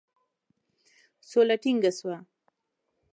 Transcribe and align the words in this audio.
سوله 1.29 1.55
ټینګه 1.61 1.91
سوه. 1.99 2.17